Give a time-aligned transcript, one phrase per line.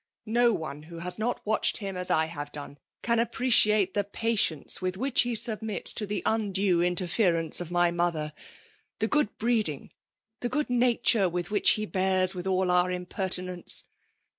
[0.25, 4.79] No one wka hm not vmtched biin as I have done* can ap|ttedate tlie patience
[4.79, 8.33] ynih which he submits to the undue interference of my mother;—
[8.99, 9.91] the good breeding,
[10.39, 13.83] the good nature,— irith which he boars with all our impertinence.